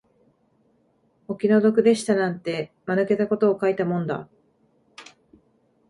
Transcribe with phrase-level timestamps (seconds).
[1.27, 4.27] お気の毒でしたなんて、間抜けたことを書いたもんだ